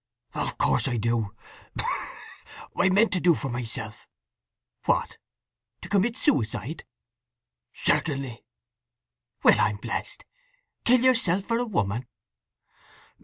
[0.33, 1.35] "Of course I do.
[2.75, 4.07] I meant to do for myself."
[4.85, 6.85] "What—to commit suicide?"
[7.71, 8.43] "Certainly."
[9.43, 10.25] "Well, I'm blest!
[10.85, 12.07] Kill yourself for a woman."